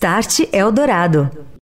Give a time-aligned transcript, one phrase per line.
[0.00, 1.28] Start Eldorado.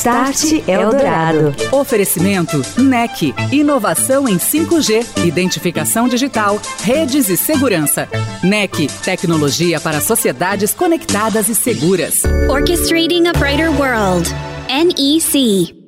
[0.00, 1.54] Start Eldorado.
[1.70, 3.34] Oferecimento NEC.
[3.52, 8.08] Inovação em 5G, identificação digital, redes e segurança.
[8.42, 8.86] NEC.
[9.04, 12.22] Tecnologia para sociedades conectadas e seguras.
[12.48, 14.26] Orchestrating a Brighter World.
[14.70, 15.78] NEC.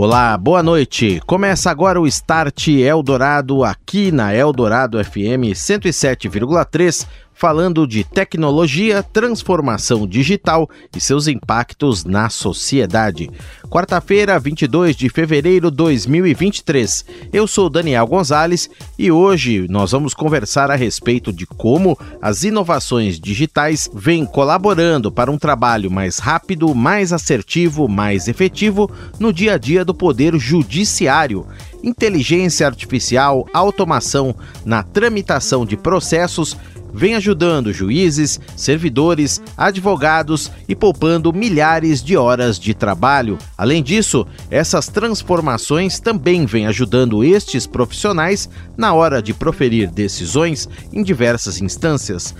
[0.00, 1.20] Olá, boa noite.
[1.26, 7.04] Começa agora o Start Eldorado aqui na Eldorado FM 107,3
[7.38, 13.30] falando de tecnologia, transformação digital e seus impactos na sociedade.
[13.70, 17.04] Quarta-feira, 22 de fevereiro de 2023.
[17.32, 18.68] Eu sou Daniel Gonzalez
[18.98, 25.30] e hoje nós vamos conversar a respeito de como as inovações digitais vêm colaborando para
[25.30, 28.90] um trabalho mais rápido, mais assertivo, mais efetivo
[29.20, 31.46] no dia a dia do poder judiciário
[31.82, 34.34] inteligência artificial, automação
[34.64, 36.56] na tramitação de processos
[36.92, 43.38] vem ajudando juízes, servidores, advogados e poupando milhares de horas de trabalho.
[43.56, 51.02] Além disso, essas transformações também vêm ajudando estes profissionais na hora de proferir decisões em
[51.02, 52.34] diversas instâncias.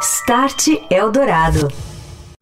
[0.00, 1.68] Start Eldorado.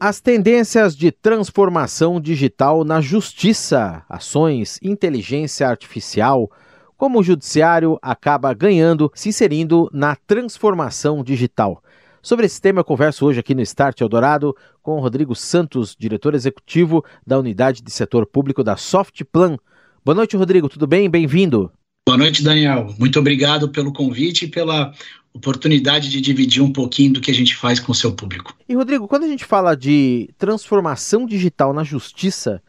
[0.01, 6.49] As tendências de transformação digital na justiça, ações, inteligência artificial,
[6.95, 11.83] como o judiciário acaba ganhando se inserindo na transformação digital.
[12.21, 17.03] Sobre esse tema, eu converso hoje aqui no Start Eldorado com Rodrigo Santos, diretor executivo
[17.27, 19.57] da unidade de setor público da Softplan.
[20.05, 21.09] Boa noite, Rodrigo, tudo bem?
[21.09, 21.69] Bem-vindo.
[22.09, 22.91] Boa noite, Daniel.
[22.97, 24.91] Muito obrigado pelo convite e pela
[25.31, 28.57] oportunidade de dividir um pouquinho do que a gente faz com o seu público.
[28.67, 32.63] E, Rodrigo, quando a gente fala de transformação digital na justiça,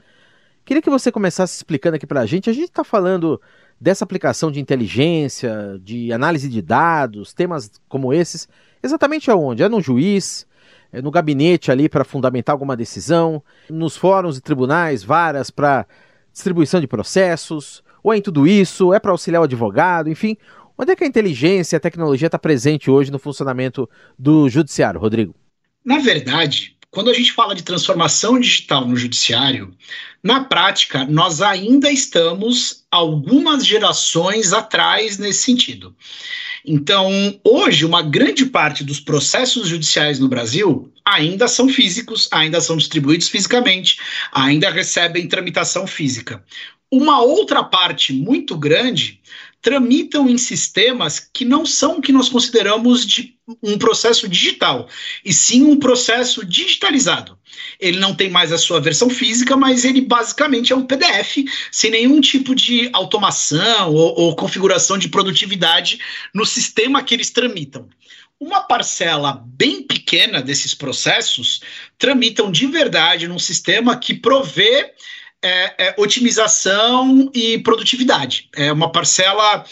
[0.62, 2.50] queria que você começasse explicando aqui para a gente.
[2.50, 3.40] A gente está falando
[3.80, 8.46] dessa aplicação de inteligência, de análise de dados, temas como esses,
[8.82, 9.62] exatamente aonde?
[9.62, 10.46] É no juiz,
[10.92, 15.86] é no gabinete ali para fundamentar alguma decisão, nos fóruns e tribunais, varas para
[16.30, 20.36] distribuição de processos, ou é em tudo isso, é para auxiliar o advogado, enfim.
[20.76, 23.88] Onde é que a inteligência e a tecnologia está presente hoje no funcionamento
[24.18, 25.34] do judiciário, Rodrigo?
[25.84, 29.72] Na verdade, quando a gente fala de transformação digital no judiciário,
[30.22, 35.94] na prática, nós ainda estamos algumas gerações atrás nesse sentido.
[36.64, 37.08] Então,
[37.44, 43.28] hoje, uma grande parte dos processos judiciais no Brasil ainda são físicos, ainda são distribuídos
[43.28, 43.98] fisicamente,
[44.32, 46.44] ainda recebem tramitação física.
[46.90, 49.20] Uma outra parte muito grande
[49.62, 54.88] tramitam em sistemas que não são o que nós consideramos de um processo digital,
[55.24, 57.38] e sim um processo digitalizado.
[57.78, 61.38] Ele não tem mais a sua versão física, mas ele basicamente é um PDF,
[61.70, 65.98] sem nenhum tipo de automação ou, ou configuração de produtividade
[66.32, 67.88] no sistema que eles tramitam
[68.40, 71.60] uma parcela bem pequena desses processos
[71.98, 74.94] tramitam de verdade num sistema que provê
[75.42, 78.48] é, é, otimização e produtividade.
[78.54, 79.64] É uma parcela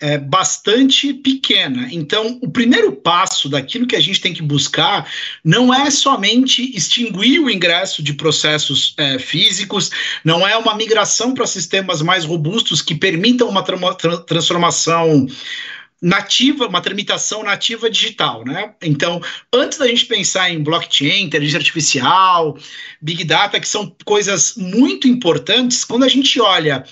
[0.00, 1.88] é, bastante pequena.
[1.90, 5.10] Então, o primeiro passo daquilo que a gente tem que buscar
[5.42, 9.90] não é somente extinguir o ingresso de processos é, físicos,
[10.22, 15.26] não é uma migração para sistemas mais robustos que permitam uma tra transformação
[16.00, 18.74] nativa, uma tramitação nativa digital, né?
[18.82, 19.20] Então,
[19.52, 22.58] antes da gente pensar em blockchain, inteligência artificial,
[23.00, 26.84] big data, que são coisas muito importantes, quando a gente olha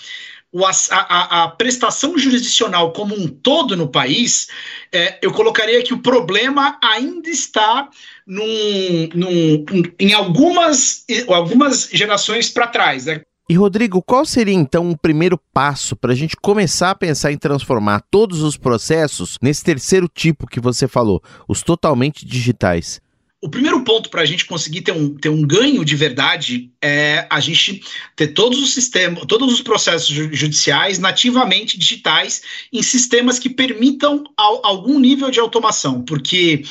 [0.91, 4.49] a, a, a, prestação jurisdicional como um todo no país,
[4.93, 7.89] é, eu colocaria que o problema ainda está
[8.27, 9.65] num, num,
[9.99, 13.07] em algumas, algumas gerações para trás.
[13.07, 13.23] Né?
[13.53, 17.37] E Rodrigo, qual seria então o primeiro passo para a gente começar a pensar em
[17.37, 22.99] transformar todos os processos nesse terceiro tipo que você falou, os totalmente digitais?
[23.43, 27.27] O primeiro ponto para a gente conseguir ter um, ter um ganho de verdade é
[27.29, 27.83] a gente
[28.17, 32.41] ter todos os sistemas, todos os processos judiciais nativamente digitais
[32.73, 36.63] em sistemas que permitam ao, algum nível de automação, porque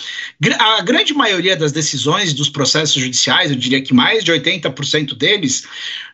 [0.57, 5.68] a grande maioria das decisões dos processos judiciais, eu diria que mais de 80% deles,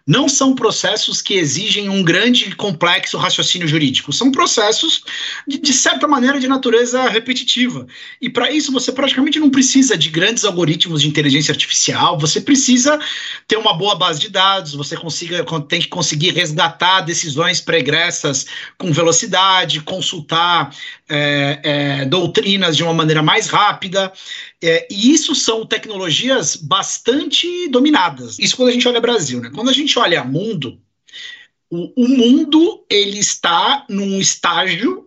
[0.07, 4.13] não são processos que exigem um grande e complexo raciocínio jurídico.
[4.13, 5.03] São processos,
[5.45, 7.85] de, de certa maneira, de natureza repetitiva.
[8.21, 12.97] E para isso você praticamente não precisa de grandes algoritmos de inteligência artificial, você precisa
[13.45, 18.45] ter uma boa base de dados, você consiga, tem que conseguir resgatar decisões pregressas
[18.77, 20.73] com velocidade, consultar
[21.09, 24.13] é, é, doutrinas de uma maneira mais rápida.
[24.61, 28.39] É, e isso são tecnologias bastante dominadas.
[28.39, 29.51] Isso quando a gente olha Brasil, né?
[29.53, 30.81] Quando a gente olha mundo,
[31.69, 35.06] o, o mundo ele está num estágio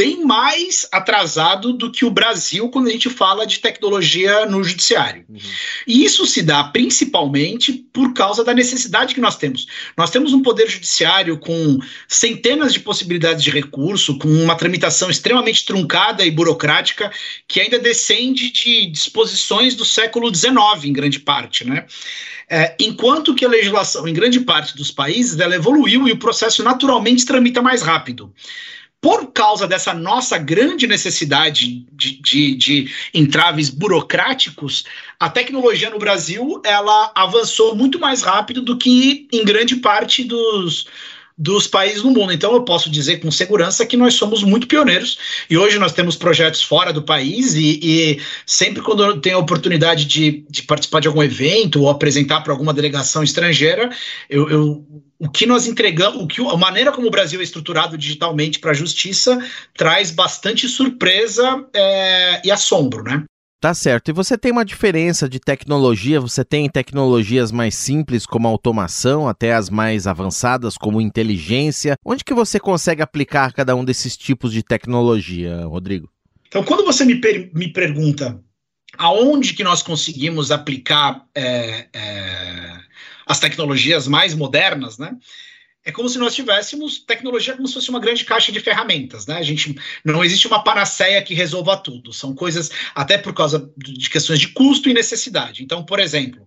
[0.00, 5.26] bem mais atrasado do que o Brasil quando a gente fala de tecnologia no judiciário.
[5.28, 5.38] Uhum.
[5.86, 9.66] E isso se dá principalmente por causa da necessidade que nós temos.
[9.98, 15.66] Nós temos um poder judiciário com centenas de possibilidades de recurso, com uma tramitação extremamente
[15.66, 17.12] truncada e burocrática,
[17.46, 21.84] que ainda descende de disposições do século XIX, em grande parte, né?
[22.48, 26.64] É, enquanto que a legislação, em grande parte dos países, ela evoluiu e o processo
[26.64, 28.32] naturalmente tramita mais rápido
[29.00, 34.84] por causa dessa nossa grande necessidade de, de, de, entraves burocráticos,
[35.18, 40.86] a tecnologia no Brasil ela avançou muito mais rápido do que em grande parte dos,
[41.40, 42.34] dos países do mundo.
[42.34, 46.14] Então eu posso dizer com segurança que nós somos muito pioneiros e hoje nós temos
[46.14, 51.00] projetos fora do país e, e sempre quando eu tenho a oportunidade de, de, participar
[51.00, 53.88] de algum evento ou apresentar para alguma delegação estrangeira,
[54.28, 54.86] eu, eu,
[55.18, 58.72] o que nós entregamos, o que, a maneira como o Brasil é estruturado digitalmente para
[58.72, 59.38] a justiça
[59.74, 63.24] traz bastante surpresa é, e assombro, né?
[63.60, 64.08] Tá certo.
[64.08, 66.18] E você tem uma diferença de tecnologia?
[66.18, 71.94] Você tem tecnologias mais simples como automação, até as mais avançadas como inteligência.
[72.02, 76.10] Onde que você consegue aplicar cada um desses tipos de tecnologia, Rodrigo?
[76.48, 78.42] Então, quando você me, per me pergunta
[78.96, 82.76] aonde que nós conseguimos aplicar é, é,
[83.26, 85.14] as tecnologias mais modernas, né?
[85.84, 89.36] É como se nós tivéssemos tecnologia como se fosse uma grande caixa de ferramentas, né?
[89.36, 89.74] A gente
[90.04, 92.12] não existe uma panaceia que resolva tudo.
[92.12, 95.62] São coisas até por causa de questões de custo e necessidade.
[95.62, 96.46] Então, por exemplo,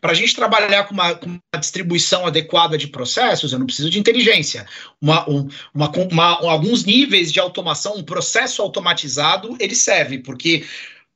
[0.00, 3.90] para a gente trabalhar com uma, com uma, distribuição adequada de processos, eu não preciso
[3.90, 4.66] de inteligência.
[5.00, 10.64] Uma, um, uma, alguns níveis de automação, um processo automatizado, ele serve, porque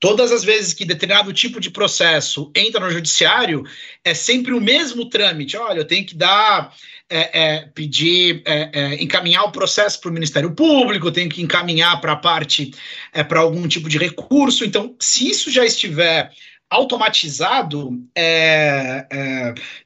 [0.00, 3.64] Todas as vezes que determinado tipo de processo entra no judiciário,
[4.04, 5.56] é sempre o mesmo trâmite.
[5.56, 6.74] Olha, eu tenho que dar,
[7.08, 11.40] é, é, pedir, é, é encaminhar o processo para o Ministério Público, eu tenho que
[11.40, 12.72] encaminhar para a parte,
[13.12, 14.64] é, para algum tipo de recurso.
[14.64, 16.30] Então, se isso já estiver
[16.68, 19.06] automatizado, é,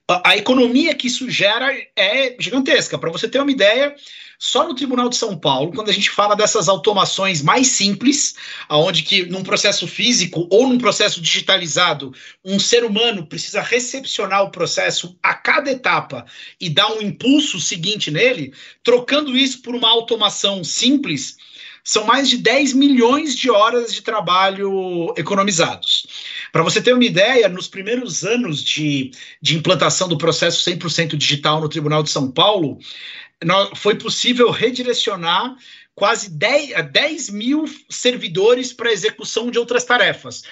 [0.08, 2.98] a, a, economia que isso gera é gigantesca.
[2.98, 3.94] Para você ter uma ideia,
[4.38, 8.36] só no Tribunal de São Paulo, quando a gente fala dessas automações mais simples,
[8.68, 12.14] aonde que num processo físico ou num processo digitalizado,
[12.44, 16.24] um ser humano precisa recepcionar o processo a cada etapa
[16.60, 18.54] e dar um impulso seguinte nele,
[18.84, 21.36] trocando isso por uma automação simples,
[21.82, 26.06] são mais de 10 milhões de horas de trabalho economizados.
[26.52, 29.10] Para você ter uma ideia, nos primeiros anos de,
[29.40, 32.78] de implantação do processo 100% digital no Tribunal de São Paulo,
[33.76, 35.56] foi possível redirecionar
[35.94, 40.42] quase 10, 10 mil servidores para execução de outras tarefas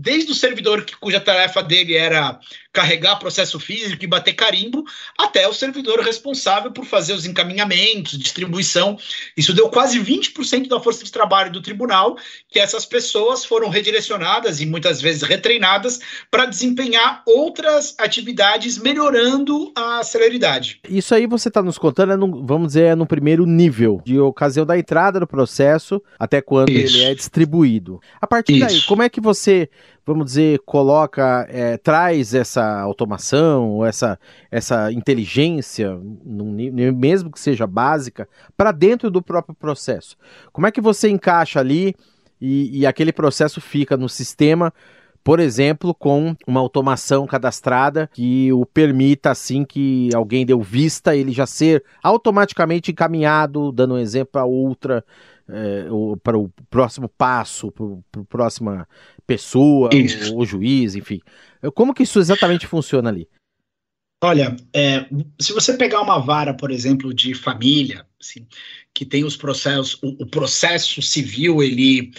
[0.00, 2.38] desde o servidor que, cuja tarefa dele era
[2.72, 4.84] carregar processo físico e bater carimbo,
[5.18, 8.96] até o servidor responsável por fazer os encaminhamentos, distribuição.
[9.36, 12.16] Isso deu quase 20% da força de trabalho do tribunal,
[12.48, 15.98] que essas pessoas foram redirecionadas e muitas vezes retreinadas
[16.30, 20.80] para desempenhar outras atividades, melhorando a celeridade.
[20.88, 24.20] Isso aí você está nos contando, é no, vamos dizer, é no primeiro nível, de
[24.20, 26.96] ocasião da entrada do processo até quando Isso.
[26.96, 28.00] ele é distribuído.
[28.20, 28.66] A partir Isso.
[28.66, 29.68] daí, como é que você
[30.06, 34.18] vamos dizer, coloca, é, traz essa automação, essa,
[34.50, 36.52] essa inteligência, num,
[36.92, 40.16] mesmo que seja básica, para dentro do próprio processo.
[40.52, 41.94] Como é que você encaixa ali
[42.40, 44.72] e, e aquele processo fica no sistema?
[45.28, 51.32] por exemplo, com uma automação cadastrada que o permita, assim que alguém deu vista, ele
[51.32, 55.04] já ser automaticamente encaminhado, dando um exemplo para outra,
[55.48, 55.86] é,
[56.22, 58.88] para o próximo passo, para a próxima
[59.26, 59.90] pessoa,
[60.32, 61.20] o, o, juiz, enfim.
[61.74, 63.28] Como que isso exatamente funciona ali?
[64.22, 65.06] Olha, é,
[65.40, 68.46] se você pegar uma vara, por exemplo, de família, assim,
[68.92, 72.10] que tem os processos, o, o, processo civil, ele,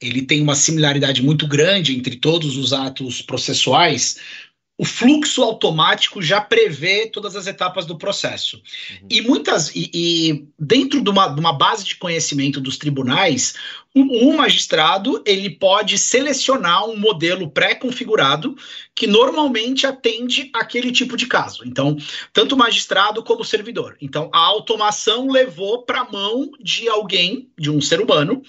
[0.00, 4.18] ele tem uma similaridade muito grande entre todos os atos processuais,
[4.78, 8.56] o fluxo automático já prevê todas as etapas do processo.
[8.56, 9.08] Uhum.
[9.08, 13.54] E muitas, e, e dentro de uma, de uma, base de conhecimento dos tribunais,
[13.94, 18.54] um, um magistrado ele pode selecionar um modelo pré-configurado
[18.94, 21.62] que normalmente atende aquele tipo de caso.
[21.64, 21.96] Então,
[22.32, 23.96] tanto o magistrado como o servidor.
[24.00, 28.42] Então, a automação levou para a mão de alguém, de um ser humano,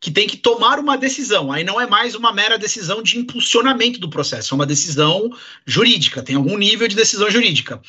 [0.00, 1.50] que tem que tomar uma decisão.
[1.50, 5.30] Aí não é mais uma mera decisão de impulsionamento do processo, é uma decisão
[5.64, 7.80] jurídica, tem algum nível de decisão jurídica.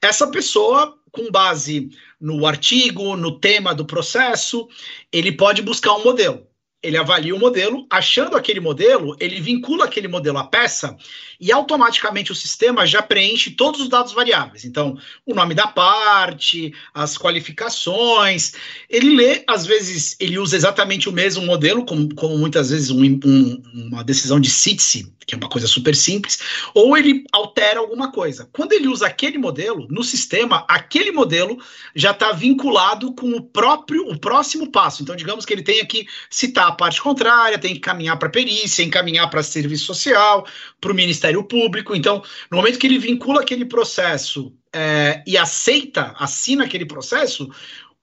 [0.00, 4.68] Essa pessoa, com base no artigo, no tema do processo,
[5.12, 6.48] ele pode buscar um modelo
[6.82, 10.96] ele avalia o modelo, achando aquele modelo, ele vincula aquele modelo à peça
[11.40, 14.64] e automaticamente o sistema já preenche todos os dados variáveis.
[14.64, 18.52] Então, o nome da parte, as qualificações.
[18.88, 23.02] Ele lê, às vezes, ele usa exatamente o mesmo modelo, como, como muitas vezes um,
[23.02, 26.38] um, uma decisão de CITSE, que é uma coisa super simples,
[26.72, 28.48] ou ele altera alguma coisa.
[28.52, 31.58] Quando ele usa aquele modelo, no sistema, aquele modelo
[31.94, 35.02] já está vinculado com o próprio, o próximo passo.
[35.02, 38.82] Então, digamos que ele tenha que citar a parte contrária, tem que caminhar para perícia,
[38.82, 40.46] encaminhar para serviço social,
[40.80, 41.94] para o Ministério Público.
[41.94, 47.50] Então, no momento que ele vincula aquele processo é, e aceita, assina aquele processo,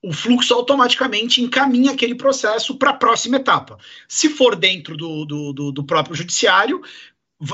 [0.02, 3.78] o fluxo automaticamente encaminha aquele processo para a próxima etapa.
[4.08, 6.80] Se for dentro do, do, do, do próprio judiciário,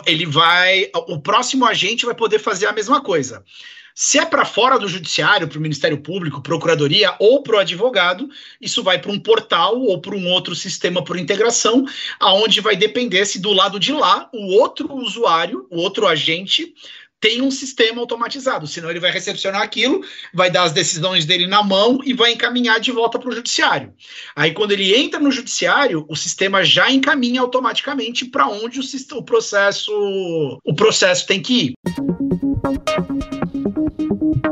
[0.07, 0.91] ele vai.
[1.09, 3.45] O próximo agente vai poder fazer a mesma coisa.
[3.95, 8.29] Se é para fora do judiciário, para o Ministério Público, Procuradoria ou para o advogado,
[8.61, 11.85] isso vai para um portal ou para um outro sistema por integração,
[12.19, 16.75] aonde vai depender se do lado de lá o outro usuário, o outro agente
[17.23, 21.63] tem um sistema automatizado, senão ele vai recepcionar aquilo, vai dar as decisões dele na
[21.63, 23.95] mão e vai encaminhar de volta para o judiciário.
[24.35, 29.23] Aí, quando ele entra no judiciário, o sistema já encaminha automaticamente para onde o, o,
[29.23, 29.93] processo
[30.65, 31.73] o processo tem que ir.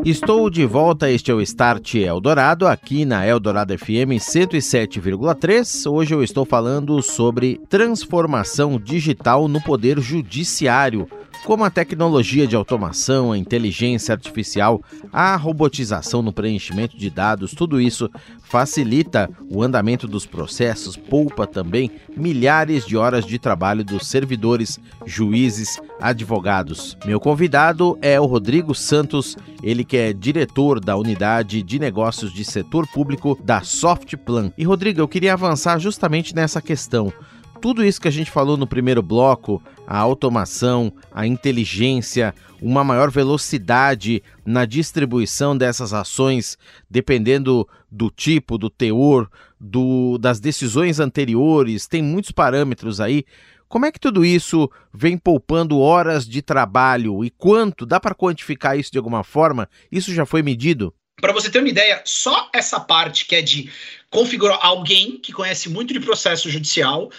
[0.04, 5.90] Estou de volta, este é o Start Eldorado, aqui na Eldorado FM 107,3.
[5.90, 11.06] Hoje eu estou falando sobre transformação digital no poder judiciário
[11.44, 14.82] como a tecnologia de automação, a inteligência artificial,
[15.12, 18.10] a robotização no preenchimento de dados, tudo isso
[18.42, 25.80] facilita o andamento dos processos, poupa também milhares de horas de trabalho dos servidores, juízes,
[26.00, 26.96] advogados.
[27.04, 32.44] Meu convidado é o Rodrigo Santos, ele que é diretor da unidade de negócios de
[32.44, 34.52] setor público da Softplan.
[34.56, 37.12] E Rodrigo, eu queria avançar justamente nessa questão
[37.60, 43.10] tudo isso que a gente falou no primeiro bloco, a automação, a inteligência, uma maior
[43.10, 46.56] velocidade na distribuição dessas ações,
[46.88, 49.28] dependendo do tipo, do teor,
[49.60, 53.24] do, das decisões anteriores, tem muitos parâmetros aí.
[53.68, 57.86] Como é que tudo isso vem poupando horas de trabalho e quanto?
[57.86, 59.68] Dá para quantificar isso de alguma forma?
[59.92, 60.92] Isso já foi medido?
[61.20, 63.70] Para você ter uma ideia, só essa parte que é de
[64.10, 67.10] configurar alguém que conhece muito de processo judicial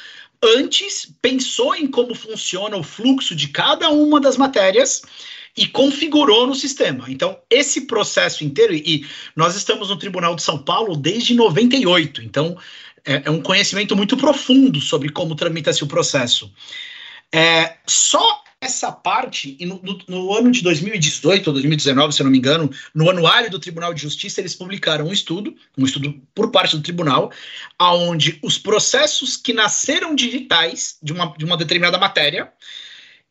[0.44, 5.02] antes pensou em como funciona o fluxo de cada uma das matérias
[5.56, 7.06] e configurou no sistema.
[7.10, 9.06] Então, esse processo inteiro, e
[9.36, 12.58] nós estamos no Tribunal de São Paulo desde 98, então
[13.06, 16.52] é, é um conhecimento muito profundo sobre como tramita-se o processo.
[17.34, 22.32] É, só essa parte, no, no, no, ano de 2018 ou 2019, se eu não
[22.32, 26.52] me engano, no anuário do Tribunal de Justiça, eles publicaram um estudo, um estudo por
[26.52, 27.32] parte do tribunal,
[27.78, 32.54] aonde os processos que nasceram digitais de uma, de uma determinada matéria,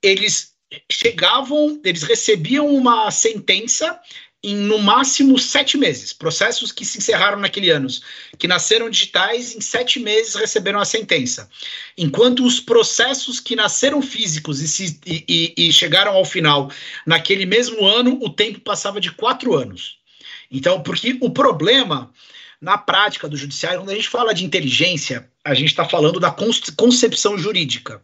[0.03, 0.53] eles
[0.91, 4.01] chegavam, eles recebiam uma sentença
[4.42, 6.12] em no máximo sete meses.
[6.12, 7.88] Processos que se encerraram naquele ano,
[8.38, 11.49] que nasceram digitais, em sete meses receberam a sentença.
[11.97, 16.70] Enquanto os processos que nasceram físicos e, se, e, e, chegaram ao final
[17.06, 19.99] naquele mesmo ano, o tempo passava de quatro anos.
[20.50, 22.11] Então, porque o problema
[22.61, 26.35] na prática do judiciário, quando a gente fala de inteligência, a gente está falando da
[26.76, 28.02] concepção jurídica.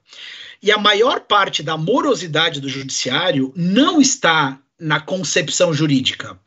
[0.63, 6.39] E a maior parte da morosidade do judiciário não está na concepção jurídica.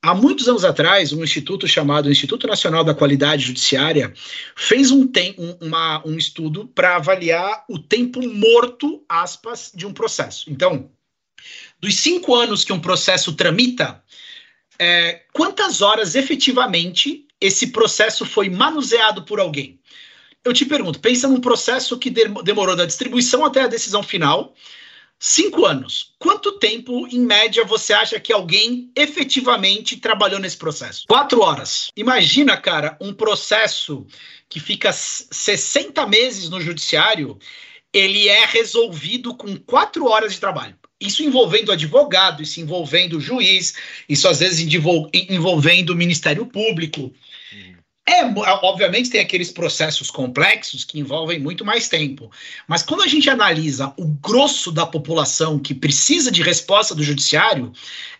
[0.00, 4.12] Há muitos anos atrás, um instituto chamado Instituto Nacional da Qualidade Judiciária
[4.54, 9.92] fez um, tem, um, uma, um estudo para avaliar o tempo morto, aspas, de um
[9.92, 10.50] processo.
[10.50, 10.88] Então,
[11.80, 14.00] dos cinco anos que um processo tramita,
[14.78, 19.80] é, quantas horas efetivamente esse processo foi manuseado por alguém?
[20.44, 24.54] Eu te pergunto, pensa num processo que demorou da distribuição até a decisão final,
[25.20, 26.14] Cinco anos.
[26.18, 31.04] Quanto tempo, em média, você acha que alguém efetivamente trabalhou nesse processo?
[31.08, 31.90] Quatro horas.
[31.96, 34.06] Imagina, cara, um processo
[34.48, 37.36] que fica 60 meses no judiciário,
[37.92, 40.76] ele é resolvido com quatro horas de trabalho.
[41.00, 43.74] Isso envolvendo advogado, isso envolvendo juiz,
[44.08, 44.60] isso às vezes
[45.12, 47.12] envolvendo o Ministério Público.
[48.08, 48.24] É,
[48.62, 52.30] obviamente tem aqueles processos complexos que envolvem muito mais tempo.
[52.66, 57.70] Mas quando a gente analisa o grosso da população que precisa de resposta do judiciário,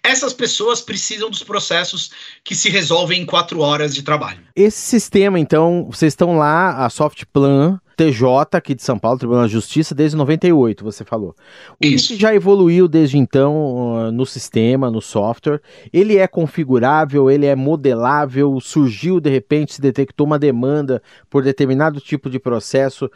[0.03, 2.11] essas pessoas precisam dos processos
[2.45, 4.41] que se resolvem em quatro horas de trabalho.
[4.55, 9.53] Esse sistema, então, vocês estão lá, a Softplan, TJ aqui de São Paulo, Tribunal de
[9.53, 11.35] Justiça, desde 98, você falou.
[11.83, 12.09] O Isso.
[12.09, 15.61] que já evoluiu desde então no sistema, no software?
[15.93, 22.01] Ele é configurável, ele é modelável, surgiu de repente, se detectou uma demanda por determinado
[22.01, 23.11] tipo de processo,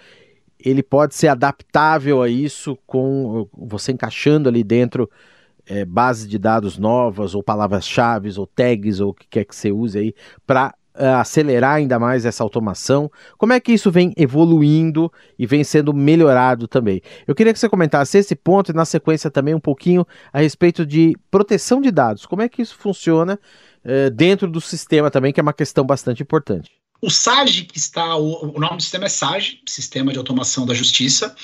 [0.58, 5.08] ele pode ser adaptável a isso com você encaixando ali dentro
[5.64, 9.70] é, bases de dados novas, ou palavras-chave, ou tags, ou o que quer que você
[9.70, 13.10] use aí, para acelerar ainda mais essa automação?
[13.38, 17.00] Como é que isso vem evoluindo e vem sendo melhorado também?
[17.26, 20.84] Eu queria que você comentasse esse ponto e, na sequência, também um pouquinho a respeito
[20.84, 22.26] de proteção de dados.
[22.26, 23.38] Como é que isso funciona
[23.84, 26.70] uh, dentro do sistema também, que é uma questão bastante importante.
[27.00, 30.72] O SAGE, que está, o, o nome do sistema é SAGE, Sistema de Automação da
[30.72, 31.34] Justiça,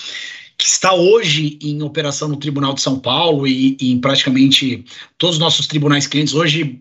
[0.57, 4.85] que está hoje em operação no Tribunal de São Paulo e, e em praticamente
[5.17, 6.35] todos os nossos tribunais clientes.
[6.35, 6.81] Hoje,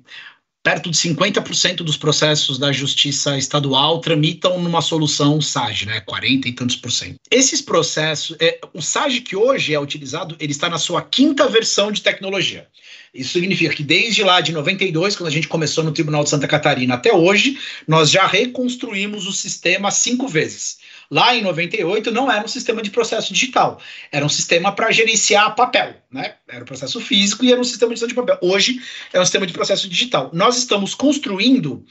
[0.64, 6.02] perto de 50% dos processos da justiça estadual tramitam numa solução SAGE, né?
[6.02, 7.16] 40 e tantos por cento.
[7.32, 11.92] Esses processos, é, o SAGE que hoje é utilizado, ele está na sua quinta versão
[11.92, 12.68] de tecnologia.
[13.14, 16.48] Isso significa que desde lá de 92, quando a gente começou no Tribunal de Santa
[16.48, 20.78] Catarina, até hoje, nós já reconstruímos o sistema cinco vezes.
[21.10, 23.80] Lá em 98 não era um sistema de processo digital,
[24.12, 26.36] era um sistema para gerenciar papel, né?
[26.48, 28.38] Era um processo físico e era um sistema de papel.
[28.42, 28.82] Hoje
[29.14, 30.30] é um sistema de processo digital.
[30.34, 31.86] Nós estamos construindo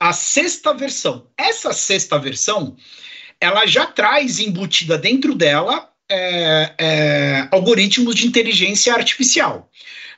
[0.00, 1.26] a sexta versão.
[1.36, 2.76] Essa sexta versão,
[3.40, 9.70] ela já traz embutida dentro dela é, é, algoritmos de inteligência artificial.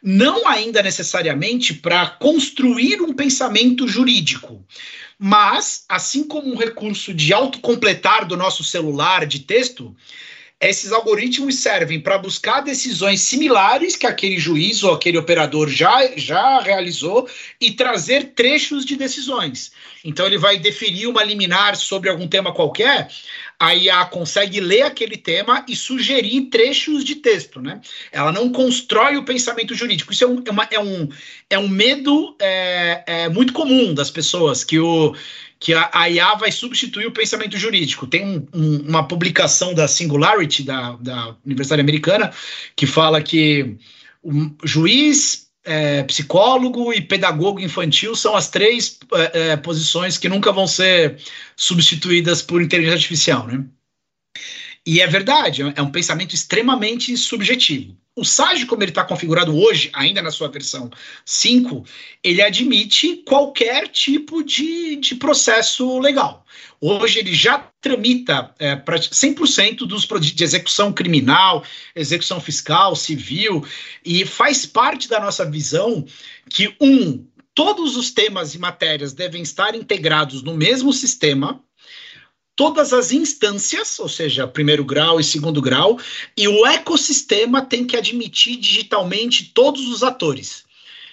[0.02, 4.64] Não ainda necessariamente para construir um pensamento jurídico,
[5.22, 9.94] mas, assim como um recurso de autocompletar do nosso celular de texto,
[10.60, 16.60] esses algoritmos servem para buscar decisões similares que aquele juiz ou aquele operador já, já
[16.60, 17.26] realizou
[17.58, 19.72] e trazer trechos de decisões.
[20.04, 23.08] Então, ele vai deferir uma liminar sobre algum tema qualquer,
[23.58, 27.80] a IA consegue ler aquele tema e sugerir trechos de texto, né?
[28.12, 30.12] Ela não constrói o pensamento jurídico.
[30.12, 31.08] Isso é um, é uma, é um,
[31.50, 35.14] é um medo é, é muito comum das pessoas, que, o,
[35.60, 38.06] que a, a IA vai substituir o pensamento jurídico.
[38.06, 42.32] Tem um, um, uma publicação da Singularity, da, da Universidade Americana,
[42.74, 43.76] que fala que
[44.22, 50.50] o juiz é, psicólogo e pedagogo infantil são as três é, é, posições que nunca
[50.50, 51.18] vão ser
[51.54, 53.62] substituídas por inteligência artificial, né?
[54.86, 57.96] E é verdade, é um pensamento extremamente subjetivo.
[58.16, 60.90] O SAGE, como ele está configurado hoje, ainda na sua versão
[61.24, 61.84] 5,
[62.24, 66.44] ele admite qualquer tipo de, de processo legal.
[66.80, 71.64] Hoje ele já tramita é, 100% dos de execução criminal,
[71.94, 73.64] execução fiscal, civil,
[74.04, 76.04] e faz parte da nossa visão
[76.48, 81.62] que, um, todos os temas e matérias devem estar integrados no mesmo sistema,
[82.56, 85.98] todas as instâncias, ou seja, primeiro grau e segundo grau,
[86.36, 90.64] e o ecossistema tem que admitir digitalmente todos os atores.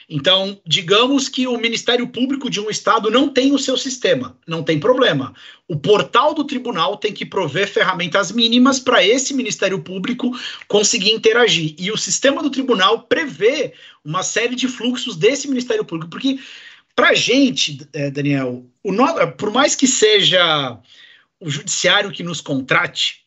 [0.10, 4.64] Então, digamos que o Ministério Público de um estado não tem o seu sistema, não
[4.64, 5.34] tem problema.
[5.68, 10.32] O portal do tribunal tem que prover ferramentas mínimas para esse Ministério Público
[10.70, 11.76] conseguir interagir.
[11.78, 13.74] E o sistema do tribunal prevê
[14.04, 16.40] uma série de fluxos desse Ministério Público, porque
[16.96, 19.32] para a gente, é, Daniel, no...
[19.34, 20.80] por mais que seja
[21.40, 23.22] o judiciário que nos contrate,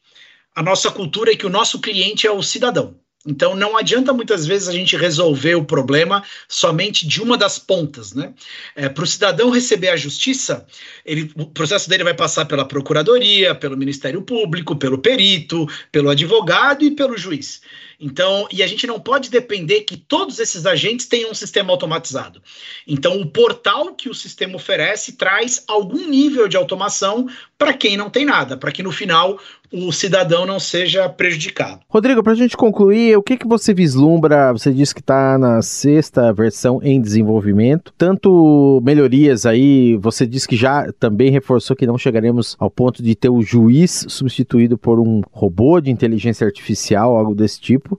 [0.55, 2.99] a nossa cultura é que o nosso cliente é o cidadão.
[3.27, 8.14] Então não adianta muitas vezes a gente resolver o problema somente de uma das pontas,
[8.14, 8.33] né?
[8.75, 10.66] É, Para o cidadão receber a justiça,
[11.05, 16.83] ele, o processo dele vai passar pela procuradoria, pelo Ministério Público, pelo perito, pelo advogado
[16.83, 17.61] e pelo juiz.
[18.01, 22.41] Então, e a gente não pode depender que todos esses agentes tenham um sistema automatizado.
[22.87, 28.09] Então, o portal que o sistema oferece traz algum nível de automação para quem não
[28.09, 29.39] tem nada, para que no final
[29.73, 31.81] o cidadão não seja prejudicado.
[31.89, 34.53] Rodrigo, para a gente concluir, o que, que você vislumbra?
[34.53, 40.57] Você disse que está na sexta versão em desenvolvimento, tanto melhorias aí, você disse que
[40.57, 45.21] já também reforçou que não chegaremos ao ponto de ter o juiz substituído por um
[45.31, 47.89] robô de inteligência artificial, algo desse tipo.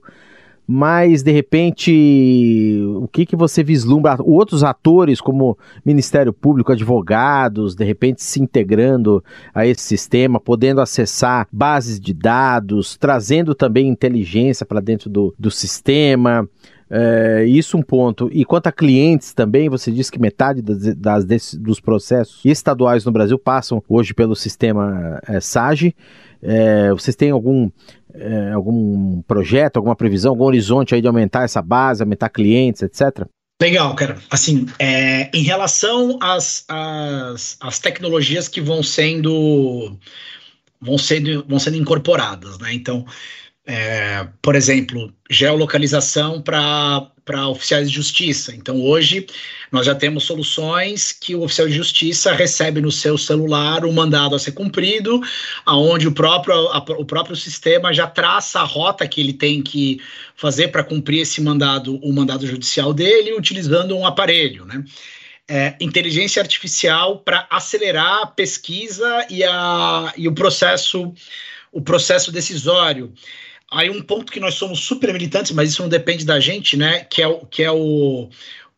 [0.66, 4.16] Mas de repente, o que, que você vislumbra?
[4.20, 11.48] Outros atores, como Ministério Público, advogados, de repente se integrando a esse sistema, podendo acessar
[11.52, 16.48] bases de dados, trazendo também inteligência para dentro do, do sistema.
[16.94, 18.28] É, isso um ponto.
[18.30, 23.06] E quanto a clientes também, você disse que metade das, das desse, dos processos estaduais
[23.06, 25.96] no Brasil passam hoje pelo sistema é, SAGE.
[26.42, 27.70] É, vocês têm algum,
[28.12, 33.26] é, algum projeto, alguma previsão, algum horizonte aí de aumentar essa base, aumentar clientes, etc?
[33.58, 34.18] Legal, cara.
[34.30, 39.96] Assim, é, em relação às, às, às tecnologias que vão sendo
[40.78, 42.74] vão sendo, vão sendo incorporadas, né?
[42.74, 43.06] Então,
[43.64, 48.54] é, por exemplo, geolocalização para oficiais de justiça.
[48.54, 49.26] Então, hoje,
[49.70, 54.34] nós já temos soluções que o oficial de justiça recebe no seu celular um mandado
[54.34, 55.20] a ser cumprido,
[55.64, 60.00] aonde o próprio, a, o próprio sistema já traça a rota que ele tem que
[60.34, 64.84] fazer para cumprir esse mandado, o mandado judicial dele, utilizando um aparelho, né?
[65.48, 71.12] É, inteligência artificial para acelerar a pesquisa e, a, e o processo
[71.72, 73.12] o processo decisório.
[73.72, 77.04] Aí um ponto que nós somos super militantes, mas isso não depende da gente, né?
[77.04, 78.28] Que é o, que é o,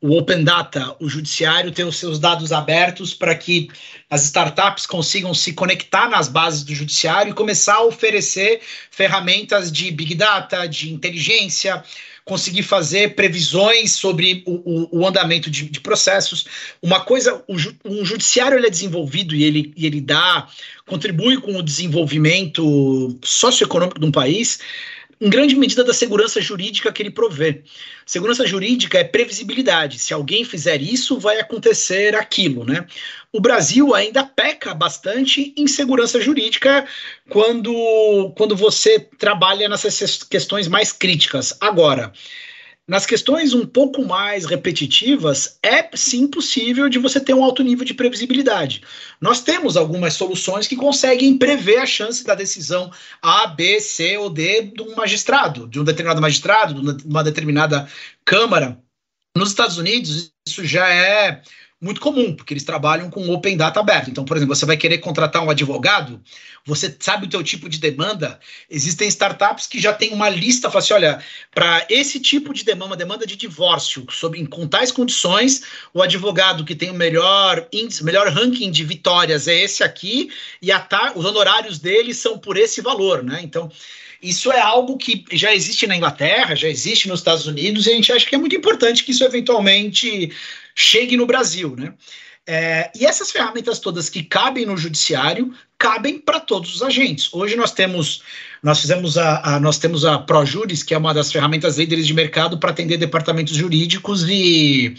[0.01, 3.69] o Open Data, o judiciário ter os seus dados abertos para que
[4.09, 9.91] as startups consigam se conectar nas bases do judiciário e começar a oferecer ferramentas de
[9.91, 11.83] Big Data, de inteligência,
[12.25, 16.47] conseguir fazer previsões sobre o, o, o andamento de, de, processos.
[16.83, 20.49] Uma coisa, o, um judiciário ele é desenvolvido e ele, e ele dá,
[20.87, 24.61] contribui com o desenvolvimento socioeconômico de um país
[25.25, 27.63] em grande medida da segurança jurídica que ele provê.
[28.05, 29.99] Segurança jurídica é previsibilidade.
[29.99, 32.87] Se alguém fizer isso, vai acontecer aquilo, né?
[33.33, 36.87] O Brasil ainda peca bastante em segurança jurídica
[37.31, 41.57] quando, quando você trabalha nessas questões mais críticas.
[41.59, 42.13] Agora,
[42.87, 47.85] nas questões um pouco mais repetitivas, é sim possível de você ter um alto nível
[47.85, 48.83] de previsibilidade.
[49.21, 52.93] Nós temos algumas soluções que conseguem prever a chance da decisão
[53.23, 57.89] A, B, C ou D de um magistrado, de um determinado magistrado, de uma determinada
[58.25, 58.79] Câmara.
[59.37, 61.43] Nos Estados Unidos, isso já é
[61.85, 64.09] muito comum, porque eles trabalham com open data aberto.
[64.09, 66.19] Então, por exemplo, você vai querer contratar um advogado,
[66.65, 68.41] você sabe o teu tipo de demanda.
[68.71, 71.23] Existem startups que já têm uma lista, fala assim, olha,
[71.55, 76.65] para esse tipo de demanda, uma demanda de divórcio, sob com tais condições, o advogado
[76.65, 80.31] que tem o melhor índice, melhor ranking de vitórias é esse aqui,
[80.63, 83.41] e a os honorários dele são por esse valor, né?
[83.43, 83.71] Então,
[84.23, 87.95] isso é algo que já existe na Inglaterra, já existe nos Estados Unidos, e a
[87.95, 90.33] gente acha que é muito importante que isso eventualmente
[90.75, 91.95] chegue no Brasil, né?
[92.47, 97.33] É, e essas ferramentas todas que cabem no judiciário cabem para todos os agentes.
[97.33, 98.23] Hoje nós temos
[98.63, 102.13] nós fizemos a, a, nós temos a ProJuris, que é uma das ferramentas líderes de
[102.13, 104.95] mercado para atender departamentos jurídicos e,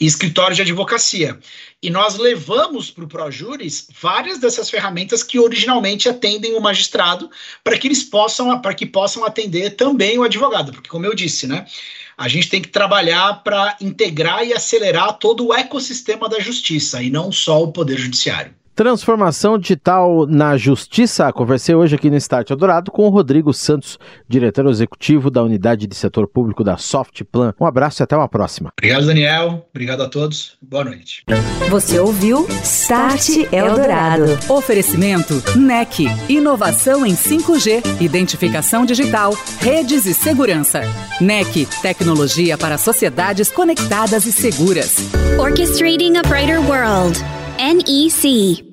[0.00, 1.38] e escritórios de advocacia.
[1.80, 7.30] E nós levamos para o ProJuris várias dessas ferramentas que originalmente atendem o magistrado
[7.62, 11.46] para que eles possam para que possam atender também o advogado, porque como eu disse,
[11.46, 11.64] né?
[12.18, 17.10] A gente tem que trabalhar para integrar e acelerar todo o ecossistema da justiça e
[17.10, 18.52] não só o poder judiciário.
[18.78, 21.32] Transformação digital na justiça.
[21.32, 25.96] Conversei hoje aqui no Start Eldorado com o Rodrigo Santos, diretor executivo da unidade de
[25.96, 27.52] setor público da Softplan.
[27.58, 28.70] Um abraço e até uma próxima.
[28.78, 29.66] Obrigado, Daniel.
[29.74, 30.56] Obrigado a todos.
[30.62, 31.24] Boa noite.
[31.68, 34.38] Você ouviu Start Eldorado.
[34.48, 36.04] Oferecimento NEC.
[36.28, 40.82] Inovação em 5G, identificação digital, redes e segurança.
[41.20, 41.66] NEC.
[41.82, 44.98] Tecnologia para sociedades conectadas e seguras.
[45.36, 47.18] Orchestrating a brighter world.
[47.58, 48.67] NEC.